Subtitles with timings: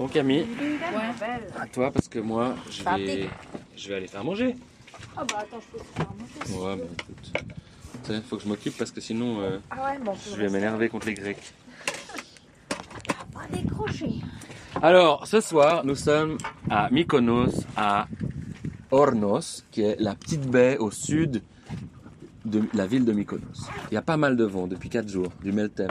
[0.00, 0.46] Bon Camille,
[1.60, 3.28] à toi parce que moi je vais,
[3.76, 4.56] je vais aller faire manger.
[5.14, 6.64] Ah bah attends, je peux te faire un manger.
[6.64, 7.44] Ouais, mais écoute,
[8.04, 10.14] tu sais, faut que je m'occupe parce que sinon euh, Ah ouais, bon.
[10.14, 11.52] je vais m'énerver contre les Grecs.
[13.30, 14.20] Pas décrocher.
[14.80, 16.38] Alors, ce soir, nous sommes
[16.70, 18.08] à Mykonos, à
[18.90, 21.42] Ornos, qui est la petite baie au sud
[22.44, 23.68] de la ville de Mykonos.
[23.90, 25.90] Il y a pas mal de vent depuis 4 jours, du Meltem.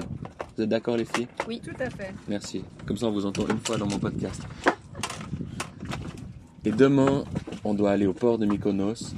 [0.55, 1.27] Vous êtes d'accord les filles?
[1.47, 2.13] Oui, tout à fait.
[2.27, 2.63] Merci.
[2.85, 4.41] Comme ça, on vous entend une fois dans mon podcast.
[6.65, 7.23] Et demain,
[7.63, 9.15] on doit aller au port de Mykonos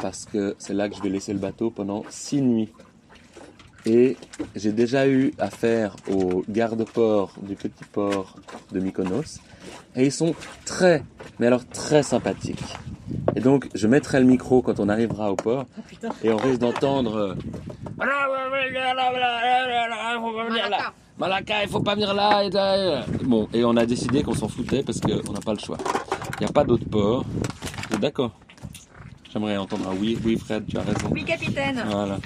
[0.00, 2.72] parce que c'est là que je vais laisser le bateau pendant 6 nuits.
[3.86, 4.16] Et
[4.56, 8.36] j'ai déjà eu affaire aux gardes-ports du petit port
[8.72, 9.40] de Mykonos.
[9.96, 11.04] Et ils sont très,
[11.38, 12.76] mais alors très sympathiques.
[13.38, 15.64] Et donc, je mettrai le micro quand on arrivera au port.
[16.24, 17.14] Et on risque d'entendre...
[17.16, 17.34] euh,
[20.50, 20.92] Malaka.
[21.16, 22.42] Malaka, il faut pas venir là.
[22.42, 23.04] Et là.
[23.22, 25.76] Bon, et on a décidé qu'on s'en foutait parce qu'on n'a pas le choix.
[26.40, 27.24] Il n'y a pas d'autre port.
[28.00, 28.32] D'accord?
[29.32, 30.18] J'aimerais entendre un oui.
[30.24, 31.08] Oui, Fred, tu as raison.
[31.12, 31.80] Oui, capitaine.
[31.88, 32.18] Voilà.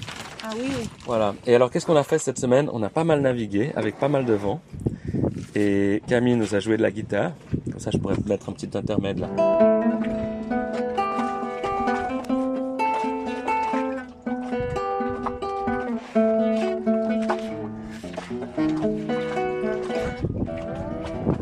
[0.42, 0.88] Ah oui, oui.
[1.04, 1.34] Voilà.
[1.46, 2.70] Et alors, qu'est-ce qu'on a fait cette semaine?
[2.72, 4.62] On a pas mal navigué avec pas mal de vent.
[5.54, 7.32] Et Camille nous a joué de la guitare.
[7.70, 9.28] Comme ça, je pourrais mettre un petit intermède là.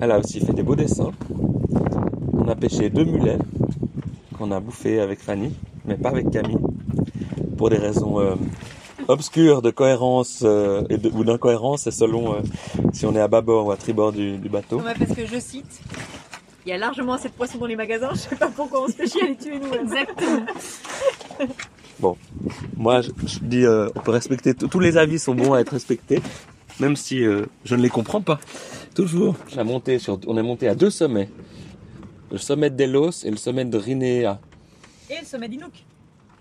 [0.00, 1.10] Elle a aussi fait des beaux dessins.
[2.32, 3.38] On a pêché deux mulets
[4.38, 5.52] qu'on a bouffé avec Fanny,
[5.84, 6.56] mais pas avec Camille,
[7.58, 8.34] pour des raisons euh,
[9.08, 12.40] obscures de cohérence euh, et de- ou d'incohérence, et selon euh,
[12.94, 14.78] si on est à bâbord ou à tribord du, du bateau.
[14.78, 15.80] Non, mais parce que je cite.
[16.66, 18.86] Il y a largement assez de poissons dans les magasins, je sais pas pourquoi on
[18.88, 19.74] se fait chier à les tuer nous.
[19.74, 20.46] Exactement.
[22.76, 25.60] Moi, je, je dis, euh, on peut respecter, tous tous les avis sont bons à
[25.60, 26.22] être respectés,
[26.80, 28.40] même si euh, je ne les comprends pas.
[28.94, 29.36] Toujours.
[29.54, 31.28] On, a monté sur, on est monté à deux sommets.
[32.32, 34.40] Le sommet de Delos et le sommet de Rinéa.
[35.08, 35.72] Et le sommet d'Inouk.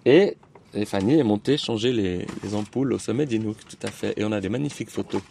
[0.06, 0.38] Et,
[0.73, 4.14] et Fanny est montée changer les, les ampoules au sommet d'Inouk, tout à fait.
[4.17, 5.22] Et on a des magnifiques photos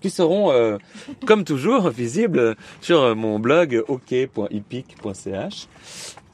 [0.00, 0.78] qui seront, euh,
[1.26, 5.68] comme toujours, visibles sur euh, mon blog ok.epic.ch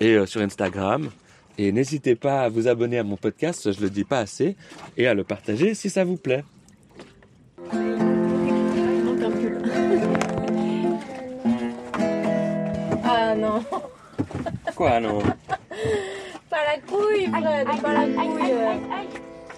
[0.01, 1.11] et euh, sur Instagram.
[1.59, 4.57] Et n'hésitez pas à vous abonner à mon podcast, je le dis pas assez,
[4.97, 6.45] et à le partager si ça vous plaît.
[13.53, 13.83] Non.
[14.77, 15.19] Quoi non
[16.51, 18.53] Pas la couille, Fred, pas la couille.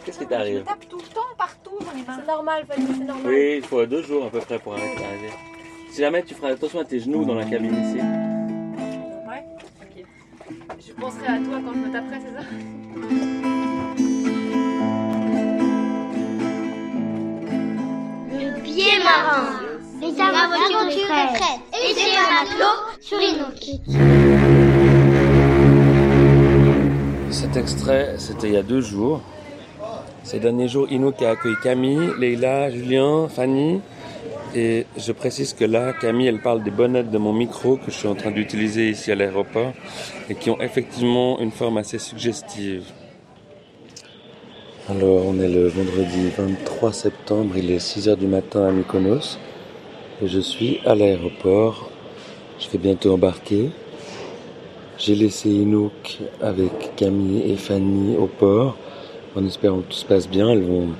[0.04, 2.16] Qu'est-ce qui t'arrive tape tout le temps, partout, j'en ai marre.
[2.20, 3.26] C'est normal, Fanny, c'est normal.
[3.26, 5.30] Oui, il faut deux jours à peu près pour arrêter d'arriver.
[5.90, 7.98] Si jamais tu feras attention à tes genoux dans la cabine ici.
[9.28, 9.44] Ouais
[9.80, 10.04] Ok.
[10.86, 12.44] Je penserai à toi quand je me taperai, c'est ça?
[18.32, 19.73] Le pied marin.
[20.00, 21.40] Les aventures de Fred.
[21.72, 23.18] Et ses matelots sur.
[27.30, 29.20] Cet extrait, c'était il y a deux jours.
[30.24, 33.80] Ces derniers jours, Inouk a accueilli Camille, Leïla, Julien, Fanny.
[34.54, 37.96] Et je précise que là, Camille, elle parle des bonnettes de mon micro que je
[37.96, 39.72] suis en train d'utiliser ici à l'aéroport
[40.28, 42.84] et qui ont effectivement une forme assez suggestive.
[44.88, 49.38] Alors, on est le vendredi 23 septembre, il est 6 heures du matin à Mykonos
[50.26, 51.90] je suis à l'aéroport.
[52.58, 53.70] Je vais bientôt embarquer.
[54.98, 58.76] J'ai laissé Inouk avec Camille et Fanny au port
[59.36, 60.50] en espérant que tout se passe bien.
[60.50, 60.90] Elles vont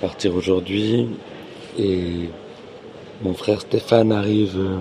[0.00, 1.08] partir aujourd'hui
[1.78, 2.28] et
[3.22, 4.76] mon frère Stéphane arrive euh,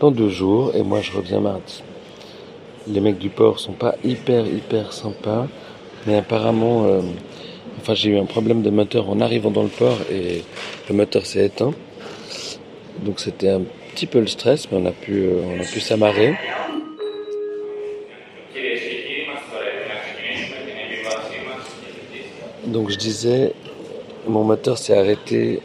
[0.00, 1.82] dans deux jours et moi je reviens mardi.
[2.86, 5.46] Les mecs du port sont pas hyper hyper sympas,
[6.06, 7.00] mais apparemment, euh,
[7.80, 10.42] enfin j'ai eu un problème de moteur en arrivant dans le port et
[10.88, 11.72] le moteur s'est éteint.
[13.04, 13.62] Donc c'était un
[13.94, 16.34] petit peu le stress, mais on a pu, euh, on a pu s'amarrer.
[22.66, 23.52] Donc je disais,
[24.26, 25.60] mon moteur s'est arrêté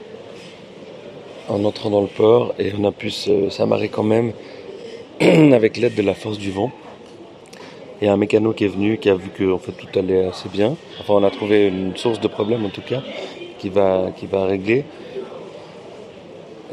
[1.50, 4.32] en entrant dans le port et on a pu s'amarrer quand même
[5.20, 6.72] avec l'aide de la force du vent.
[8.02, 10.50] A un mécano qui est venu, qui a vu que en fait, tout allait assez
[10.50, 10.76] bien.
[11.00, 13.02] Enfin, on a trouvé une source de problème en tout cas,
[13.60, 14.12] qui va
[14.46, 14.84] régler.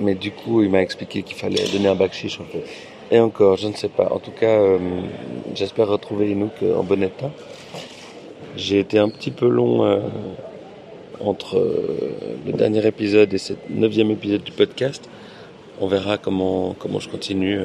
[0.01, 2.65] Mais du coup, il m'a expliqué qu'il fallait donner un backchiche en fait.
[3.13, 4.09] Et encore, je ne sais pas.
[4.13, 4.79] En tout cas, euh,
[5.55, 7.31] j'espère retrouver Inouk euh, en bon état.
[8.57, 9.99] J'ai été un petit peu long euh,
[11.19, 11.61] entre
[12.47, 15.09] le dernier épisode et ce neuvième épisode du podcast.
[15.81, 17.59] On verra comment, comment je continue.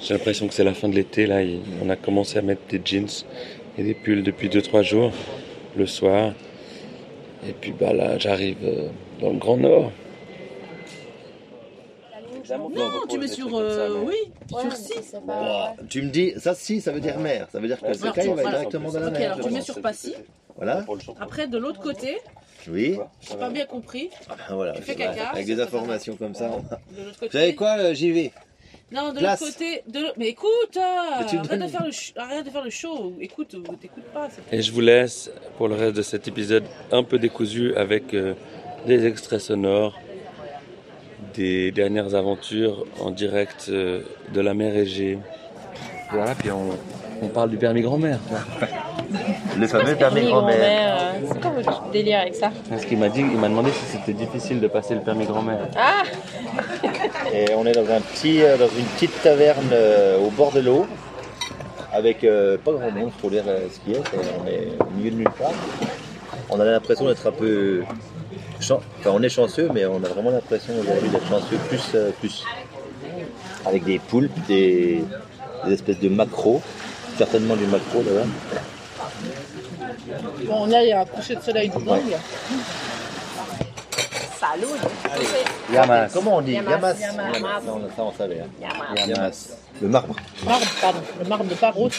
[0.00, 1.26] J'ai l'impression que c'est la fin de l'été.
[1.26, 1.40] Là,
[1.84, 3.08] on a commencé à mettre des jeans
[3.76, 5.10] et des pulls depuis 2-3 jours
[5.76, 6.32] le soir.
[7.48, 8.56] Et puis bah là, j'arrive
[9.20, 9.90] dans le Grand Nord.
[12.58, 13.48] Non, tu mets sur.
[13.56, 14.16] euh, oui,
[14.48, 15.16] sur 6.
[15.26, 17.48] Ouah, Tu me dis, ça si, ça veut dire mer.
[17.52, 18.50] Ça veut dire que le Alors, caille va voilà.
[18.58, 19.32] directement dans la Ok, mer.
[19.32, 20.14] alors tu mets sur Passy.
[20.56, 20.84] Voilà,
[21.20, 22.18] Après, de l'autre côté,
[22.68, 22.96] oui.
[23.20, 24.08] j'ai pas bien compris.
[24.50, 24.74] Voilà.
[24.74, 25.30] fais caca.
[25.30, 26.48] Avec des informations comme ça.
[26.48, 27.32] Vous côté.
[27.38, 28.30] savez quoi, euh, j'y vais?
[28.92, 29.82] Non, de l'autre côté.
[29.88, 29.98] De...
[29.98, 32.70] l'autre- Mais écoute, euh, tu arrête, donnes- de faire le ch- arrête de faire le
[32.70, 33.14] show.
[33.20, 34.28] Écoute, euh, t'écoutes pas.
[34.52, 35.28] Et je vous laisse
[35.58, 36.62] pour le reste de cet épisode
[36.92, 38.34] un peu décousu avec euh,
[38.86, 39.98] des extraits sonores
[41.34, 44.02] des dernières aventures en direct euh,
[44.32, 45.18] de la mer Égée.
[46.10, 46.70] Voilà, puis on,
[47.22, 48.18] on parle du permis grand-mère.
[49.58, 50.56] Le fameux permis grand-mère.
[50.60, 53.84] euh, C'est quoi votre délire avec ça Parce qu'il m'a dit, il m'a demandé si
[53.96, 55.68] c'était difficile de passer le permis grand-mère.
[55.76, 56.02] Ah
[57.32, 59.72] Et on est dans, un petit, euh, dans une petite taverne
[60.24, 60.86] au bord de l'eau,
[61.94, 64.00] avec euh, pas grand monde pour dire euh, ce qu'il y a.
[64.42, 65.52] On est au milieu de nulle part.
[66.50, 67.82] On a l'impression d'être un peu.
[68.70, 72.44] Enfin, on est chanceux, mais on a vraiment l'impression aujourd'hui d'être chanceux plus, euh, plus.
[73.66, 75.04] Avec des poulpes, des,
[75.66, 76.62] des espèces de macros,
[77.16, 78.26] certainement du macro d'ailleurs.
[80.46, 82.16] Bon, on a il y a un coucher de soleil du dingue.
[84.38, 84.66] Salut
[85.72, 86.08] Yamas.
[86.12, 86.94] Comment on dit Yamas.
[87.00, 87.32] Yamas.
[87.32, 87.60] Yamas.
[87.64, 88.40] Ça, on, ça, on savait.
[88.40, 88.48] hein.
[88.60, 89.06] Yamas.
[89.06, 89.48] Yamas.
[89.80, 90.16] Le marbre.
[90.44, 91.00] Marbre, pardon.
[91.18, 91.90] Le marbre de Paros.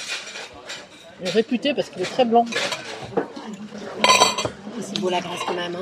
[1.21, 2.45] Il est réputé parce qu'il est très blanc.
[4.81, 5.75] C'est beau la graisse quand même.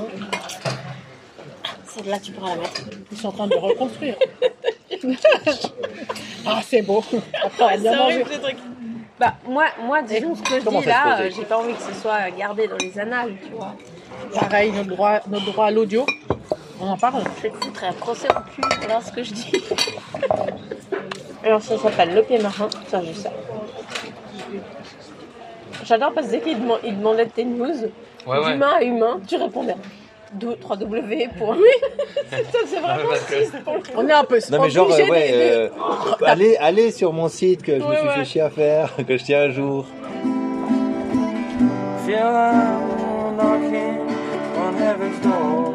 [1.96, 2.82] Celle-là, tu pourras la mettre.
[3.12, 4.16] Ils sont en train de reconstruire.
[6.46, 7.04] ah, c'est beau.
[7.44, 8.24] Après, on a bien mangé.
[9.20, 11.82] Bah, moi, moi disons ce que je Comment dis là, euh, j'ai pas envie que
[11.82, 13.76] ce soit gardé dans les annales, tu vois.
[14.34, 16.06] Pareil, notre droit, notre droit à l'audio.
[16.82, 17.24] On en parle.
[17.38, 19.52] Je vais te foutre un procès au cul voir ce que je dis.
[21.44, 23.30] Alors, ça s'appelle le pied marin, ça je sais.
[25.86, 27.74] J'adore parce que dès qu'il deman- il demandait tes news,
[28.26, 29.76] d'humain à humain, tu répondais.
[30.40, 31.50] 3W pour.
[31.52, 31.70] Oui,
[32.66, 33.76] c'est vraiment triste pour.
[33.96, 35.70] On est un peu Non mais genre euh, ouais, euh,
[36.26, 38.14] allez, allez sur mon site que je me Ouais, suis ouais.
[38.16, 39.86] fait chier à faire, que je tiens un jour.
[42.06, 44.00] Feel I'm knocking
[44.58, 45.74] on heaven's door.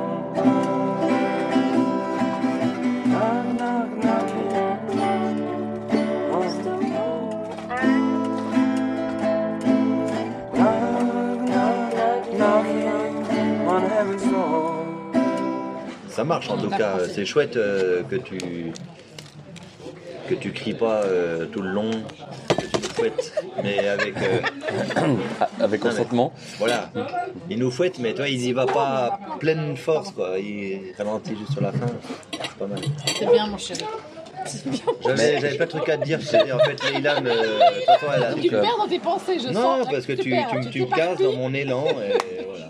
[16.18, 18.72] Ça marche en tout cas, c'est chouette euh, que tu
[20.28, 23.32] que tu cries pas euh, tout le long, que tu nous fouettes,
[23.62, 24.40] mais avec euh,
[25.60, 26.32] Avec consentement.
[26.58, 26.90] voilà,
[27.48, 31.36] il nous fouette, mais toi il y va pas à pleine force quoi, il ralentit
[31.38, 31.86] juste sur la fin,
[32.32, 32.80] c'est pas mal.
[33.16, 33.84] C'est bien, mon chéri.
[35.04, 36.18] J'avais j'avais pas de truc à te dire,
[36.52, 39.86] en fait Leïla me, a- Tu te perds dans tes pensées, je non sens.
[39.88, 42.64] parce que tu, tu, tu, tu me casses dans mon élan et voilà.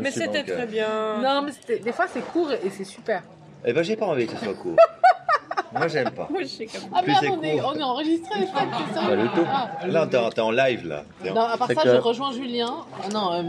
[0.00, 0.86] Mais c'était euh, très bien.
[1.22, 3.22] Non, mais c'était- des fois c'est court et c'est super.
[3.64, 4.76] Eh ben j'ai pas envie que ce soit court.
[5.74, 6.28] Moi j'aime pas.
[6.30, 7.72] Moi, je sais comme Ah Plus merde, on est, court.
[7.74, 9.06] on est enregistré, je crois que c'est ça.
[9.06, 9.46] Pas le tout.
[9.46, 9.70] Ah.
[9.86, 11.04] Là t'es en, t'es en live là.
[11.22, 12.74] T'es en- Non, à part C'est ça, que- je rejoins Julien.
[13.02, 13.42] Ah non, euh,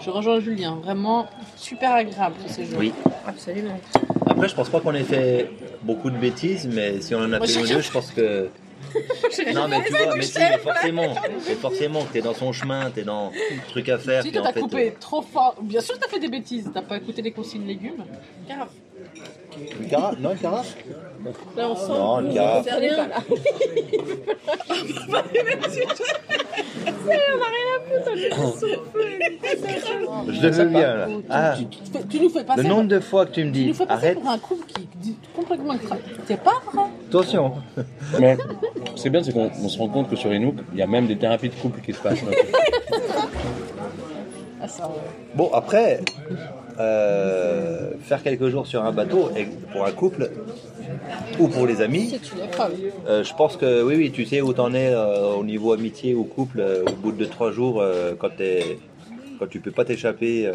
[0.00, 0.78] je rejoins Julien.
[0.82, 1.26] Vraiment
[1.56, 2.78] super agréable ce séjour.
[2.80, 2.92] Oui.
[3.26, 3.78] Absolument.
[4.28, 5.50] Après, je pense pas qu'on ait fait
[5.82, 8.10] beaucoup de bêtises, mais si on en a Moi, fait une ou deux, je pense
[8.10, 8.48] que.
[9.54, 11.14] Non, mais tu vois, mais si, mais forcément,
[11.46, 14.22] mais forcément que t'es dans son chemin, t'es dans le truc à faire.
[14.22, 16.82] Si toi t'as coupé euh, trop fort, bien sûr que t'as fait des bêtises, t'as
[16.82, 18.04] pas écouté les consignes légumes.
[18.48, 18.68] Grave.
[19.80, 20.18] Une carafe?
[20.20, 20.76] Non, une carafe?
[21.56, 21.88] Là on sent.
[21.88, 22.64] Non, une carafe.
[22.68, 23.08] C'est rien.
[30.28, 31.08] Je le veux bien là.
[31.30, 31.54] Ah,
[32.08, 32.62] Tu, nous fais passer.
[32.62, 34.38] le nombre de fois que tu me tu nous dis, fais passer arrête, pour un
[34.38, 35.96] couple qui dit complètement extra.
[36.26, 36.84] C'est pas vrai.
[37.08, 37.52] attention.
[38.18, 38.36] Mais
[38.94, 40.82] ce qui est bien, c'est qu'on on se rend compte que sur Inouk, il y
[40.82, 42.20] a même des thérapies de couple qui se passent.
[45.34, 46.00] Bon, après,
[46.80, 49.30] euh, faire quelques jours sur un bateau,
[49.72, 50.30] pour un couple
[51.38, 52.08] ou pour les amis.
[53.08, 56.14] Euh, je pense que oui, oui, tu sais où t'en es euh, au niveau amitié
[56.14, 57.82] ou couple au bout de trois jours
[58.18, 58.78] quand, t'es-
[59.38, 60.50] quand tu peux pas t'échapper.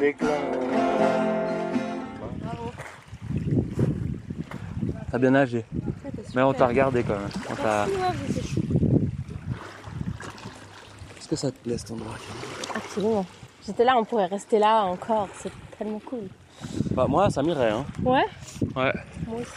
[0.00, 0.34] Declaro.
[5.10, 5.64] T'as bien nagé.
[6.34, 7.28] Mais on t'a regardé quand même.
[7.50, 7.86] On t'a-
[11.18, 12.14] Est-ce que ça te plaît cet endroit?
[12.74, 13.26] Absolument.
[13.66, 15.28] J'étais là, on pourrait rester là encore.
[15.42, 16.28] C'est tellement cool.
[16.92, 17.70] bah, Moi, ça m'irait.
[17.70, 17.84] Hein.
[18.04, 18.24] Ouais?
[18.76, 18.92] Ouais.
[19.26, 19.50] Moi aussi.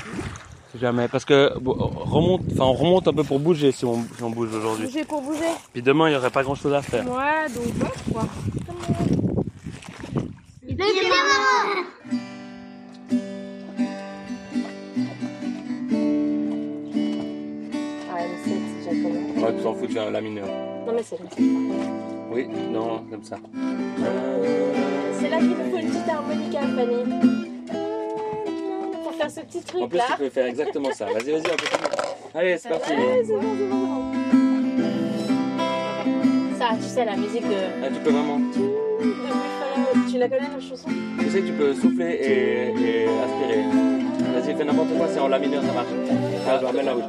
[0.72, 1.08] Si jamais.
[1.08, 4.32] Parce que bon, remonte, enfin on remonte un peu pour bouger si on, si on
[4.32, 4.88] bouge aujourd'hui.
[4.88, 5.46] Bouger pour bouger.
[5.72, 7.06] Puis demain, il n'y aurait pas grand chose à faire.
[7.08, 8.24] Ouais, donc ouais, quoi.
[18.12, 18.54] Ah, le 7,
[18.84, 20.48] c'est déjà comment Ouais, tu t'en fous, tu as la mineure.
[20.48, 21.26] Non, mais c'est là.
[22.32, 23.38] Oui, non, comme ça.
[25.20, 27.04] C'est là qu'il nous faut une petite harmonica, Fanny.
[29.04, 30.04] Pour faire ce petit En truc plus, là.
[30.12, 31.06] tu peux faire exactement ça.
[31.06, 31.78] Vas-y, vas-y, un peu plus.
[32.36, 32.92] Allez, c'est parti.
[32.94, 34.14] Ouais, c'est bon, c'est bon.
[36.58, 37.56] Ça, tu sais, la musique de.
[37.84, 38.40] Ah, tu peux vraiment.
[40.18, 40.90] La connais la chanson?
[41.20, 43.64] Tu sais que tu peux souffler et, et aspirer.
[44.34, 45.88] Vas-y, fais n'importe quoi, c'est en la mineure, ça marche.
[46.48, 47.04] Ah, bah, mets la bouche.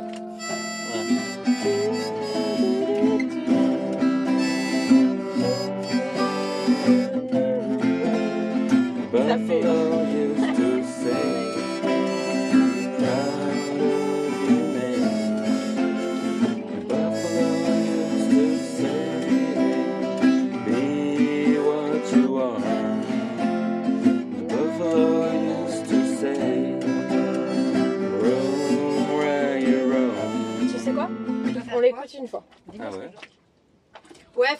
[9.12, 10.03] Ça fait-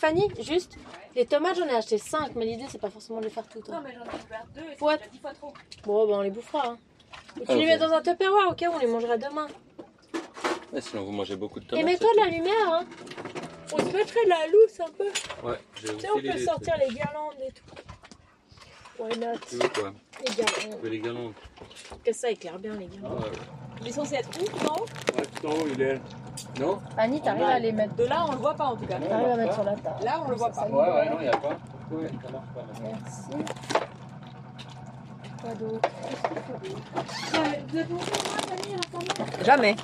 [0.04, 0.76] Fanny, juste.
[1.16, 3.70] Les tomates, j'en ai acheté 5, mais l'idée, c'est pas forcément de les faire toutes.
[3.70, 3.80] hein.
[3.82, 5.54] mais j'en ai ouvert deux et Faut être- dix fois trop.
[5.84, 6.68] Bon, ben on les bouffera.
[6.72, 6.78] Hein.
[7.36, 7.66] Ou tu Ah, les ok.
[7.68, 9.46] mets dans un tupperware, ok On les mangera demain.
[10.74, 11.84] Ouais, Sinon, vous mangez beaucoup de Et tomates.
[11.86, 12.84] mets-toi de la lumière, hein.
[13.72, 15.06] On se mettrait de la loose un peu.
[15.10, 19.02] Tu Ouais, j'ai sais, on peut sortir les guirlandes et tout.
[19.02, 19.92] Why Tu not veux quoi?
[20.20, 20.76] Les guirlandes.
[20.76, 21.32] Tu veux les guirlandes
[22.04, 23.20] Que ça éclaire bien, les guirlandes.
[23.20, 23.30] Ouais,
[23.80, 24.74] Il est censé être où, non
[25.16, 26.00] ouais tout en haut, il est.
[26.60, 27.94] Non Annie, t'arrives à les mettre.
[27.96, 28.98] De là, on le voit pas en tout cas.
[28.98, 30.04] T'arrives à mettre sur la table.
[30.04, 30.66] Là, on le voit pas.
[30.66, 31.48] Ouais, ouais, non, il n'y a pas.
[31.90, 32.64] Ouais, ça marche pas.
[32.82, 33.44] Merci.
[35.42, 35.88] Quoi d'autre
[37.68, 39.76] Vous êtes monté moi, Fanny, à Jamais.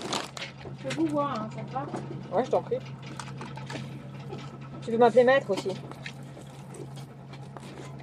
[0.83, 2.79] Je peux vous voir, hein, ça va Ouais, je t'en prie.
[4.83, 5.69] Tu peux m'appeler maître aussi.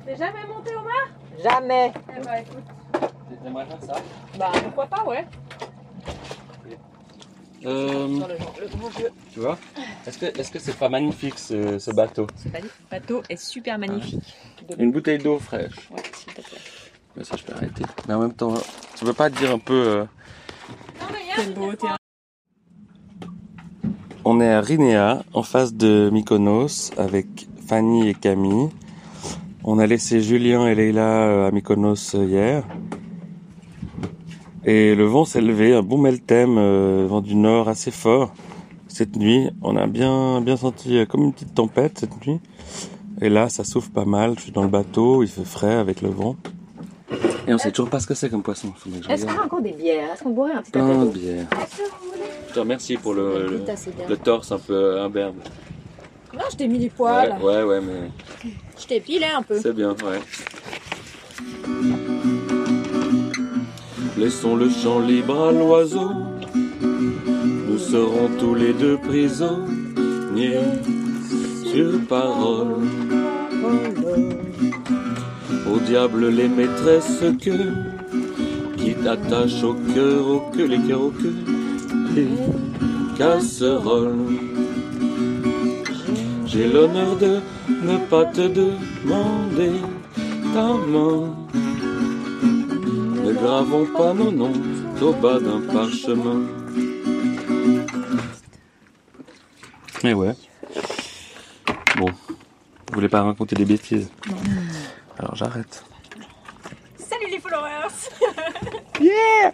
[0.06, 1.92] T'es jamais monté au bar Jamais.
[2.16, 2.64] Eh bah écoute.
[3.44, 4.02] T'aimerais faire ça?
[4.38, 5.28] Bah, pourquoi pas, ouais.
[7.66, 8.20] Euh,
[9.34, 9.58] tu vois
[10.06, 12.28] Est-ce que est-ce que c'est pas magnifique ce, ce bateau?
[12.36, 12.50] Ce
[12.92, 14.36] bateau est super magnifique.
[14.78, 15.90] Une bouteille d'eau fraîche.
[15.92, 16.60] Ouais, s'il te plaît.
[17.16, 17.84] Mais ça, je peux arrêter.
[18.08, 18.54] Mais en même temps,
[18.96, 19.74] tu veux pas dire un peu.
[19.74, 20.06] euh,
[21.56, 21.96] beau, t'es un...
[24.24, 28.70] On est à Rinéa, en face de Mykonos, avec Fanny et Camille.
[29.64, 32.64] On a laissé Julien et Leïla euh, à Mykonos hier.
[34.68, 38.34] Et le vent s'est levé, un bon meltem, euh, vent du nord assez fort.
[38.90, 42.42] Cette nuit, on a bien, bien senti euh, comme une petite tempête cette nuit.
[43.22, 44.34] Et là, ça souffle pas mal.
[44.36, 46.36] Je suis dans le bateau, il fait frais avec le vent.
[47.48, 48.74] Et on sait toujours pas ce que c'est comme poisson.
[49.08, 50.12] Est-ce qu'on a encore des bières?
[50.12, 51.48] Est-ce qu'on boirait un petit Plein de bières.
[52.50, 53.64] Je te remercie pour le,
[54.10, 55.38] le, torse un peu imberbe.
[56.34, 57.38] Non, je t'ai mis du poil.
[57.42, 58.12] Ouais, ouais, ouais, mais
[58.78, 59.62] Je t'ai pilé un peu.
[59.62, 60.20] c'est bien, ouais.
[64.18, 66.12] Laissons le champ libre à l'oiseau.
[67.68, 70.58] Nous serons tous les deux prisonniers
[71.64, 72.78] sur parole.
[75.72, 77.58] Au diable les maîtresses que
[78.78, 81.40] qui t'attachent au cœur, au cœur, les cœurs au cœur,
[82.16, 82.28] les
[83.20, 84.16] casseroles.
[86.48, 87.40] J'ai l'honneur de
[87.84, 89.74] ne pas te demander
[90.54, 91.36] ta main.
[93.28, 94.54] Ne gravons pas nos noms
[95.02, 96.48] au bas d'un parchemin.
[100.02, 100.34] Mais ouais.
[101.98, 104.10] Bon, vous voulez pas raconter des bêtises?
[105.20, 105.84] Alors j'arrête.
[106.98, 107.92] Salut les followers
[109.02, 109.52] Yeah